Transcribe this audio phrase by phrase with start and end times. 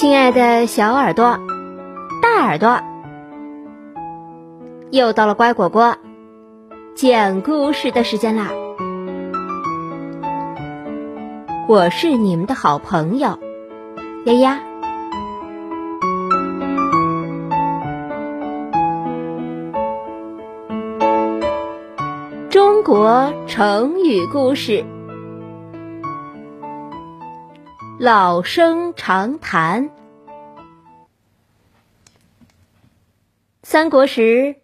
[0.00, 1.38] 亲爱的小耳朵、
[2.22, 2.80] 大耳朵，
[4.90, 5.98] 又到了乖果果
[6.94, 8.48] 讲故事的时间啦！
[11.68, 13.38] 我是你们的好朋友
[14.24, 14.60] 丫丫。
[22.48, 24.82] 中国成语故事。
[28.02, 29.90] 老生常谈。
[33.62, 34.56] 三国时，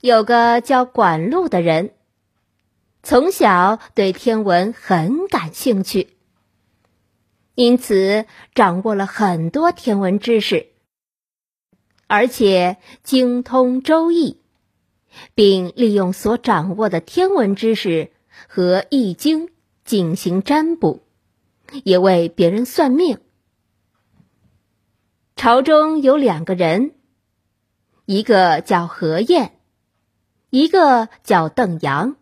[0.00, 1.90] 有个叫管路的人，
[3.02, 6.10] 从小对天文很感兴趣，
[7.56, 10.68] 因此掌握了很多天文知识，
[12.06, 14.34] 而且精通《周易》，
[15.34, 18.12] 并利用所掌握的天文知识
[18.46, 19.48] 和《易经》
[19.84, 21.02] 进行占卜。
[21.84, 23.18] 也为别人算命。
[25.36, 26.92] 朝中有两个人，
[28.04, 29.58] 一个叫何晏，
[30.50, 32.16] 一个叫邓阳，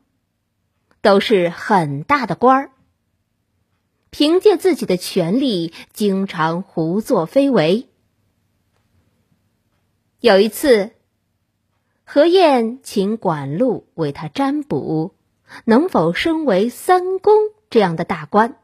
[1.03, 2.71] 都是很大的官儿。
[4.11, 7.89] 凭借自己的权力，经常胡作非为。
[10.21, 10.93] 有一次，
[12.05, 15.15] 何晏请管路为他占卜，
[15.65, 17.35] 能否升为三公
[17.71, 18.60] 这样的大官。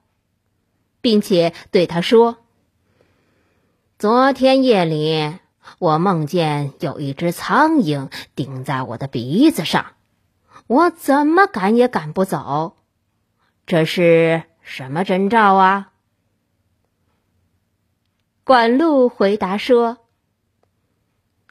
[1.07, 2.39] 并且对他说
[3.97, 5.39] ：“昨天夜里，
[5.79, 9.93] 我梦见有一只苍蝇顶在我的鼻子上，
[10.67, 12.75] 我怎么赶也赶不走。
[13.67, 15.93] 这是什么征兆啊？”
[18.43, 19.99] 管路回答说：“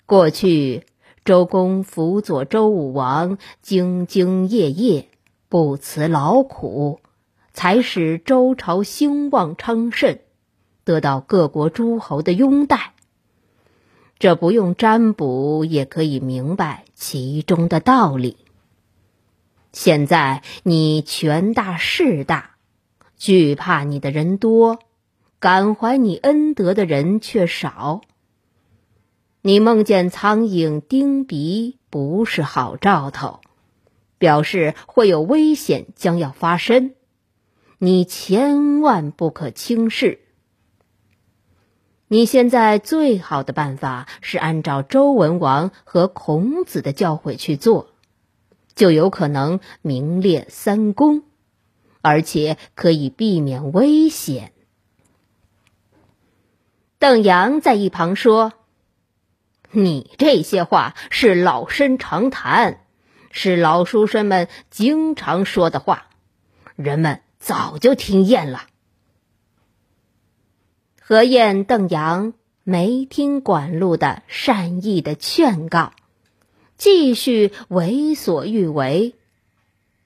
[0.05, 0.85] 过去
[1.23, 5.07] 周公辅佐周武王，兢兢业业，
[5.47, 6.99] 不辞劳苦。”
[7.55, 10.19] 才使周朝兴旺昌盛，
[10.83, 12.93] 得到各国诸侯的拥戴。
[14.19, 18.35] 这不用占卜也可以明白其中的道理。
[19.71, 22.51] 现在你权大势大，
[23.17, 24.79] 惧怕你的人多，
[25.39, 28.01] 感怀你恩德的人却少。
[29.41, 33.39] 你梦见苍蝇叮鼻，不是好兆头，
[34.17, 36.95] 表示会有危险将要发生。
[37.77, 40.19] 你千万不可轻视。
[42.07, 47.89] 你现在最好的办法是按照周文王和孔子的教诲去做，
[48.75, 51.23] 就有可能名列三公，
[52.01, 54.53] 而且可以避免危险。
[56.99, 58.53] 邓阳在一旁说
[59.71, 62.85] ：“你这些话是老生常谈，
[63.31, 66.07] 是老书生们经常说的话，
[66.75, 68.63] 人们。”早就听厌了。
[70.99, 72.33] 何晏、邓阳
[72.63, 75.93] 没听管路的善意的劝告，
[76.75, 79.13] 继续为所欲为，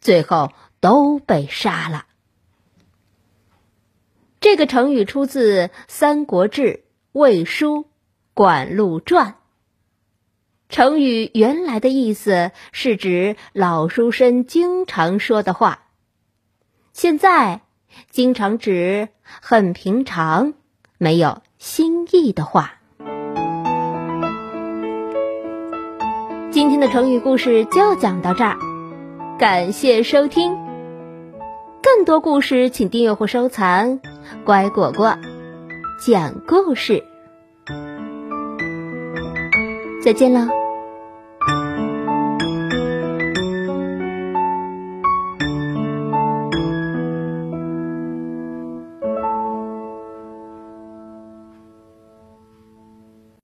[0.01, 0.51] 最后
[0.81, 2.07] 都被杀了。
[4.41, 6.61] 这个成语出自《三国志·
[7.13, 7.83] 魏书·
[8.33, 9.27] 管路传》。
[10.67, 15.85] 成语原来的意思是指老书生经常说的话。
[17.01, 17.61] 现在，
[18.11, 20.53] 经常指很平常、
[20.97, 22.73] 没有新意的话。
[26.51, 28.57] 今天的成语故事就讲到这儿，
[29.39, 30.57] 感谢收听。
[31.81, 34.01] 更多故事，请订阅或收藏。
[34.43, 35.17] 乖果果
[36.05, 37.05] 讲故事，
[40.03, 40.58] 再见了。